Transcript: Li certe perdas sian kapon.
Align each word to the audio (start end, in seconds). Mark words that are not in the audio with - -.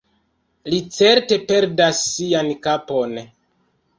Li 0.73 0.79
certe 0.95 1.37
perdas 1.51 2.01
sian 2.15 2.51
kapon. 2.63 3.13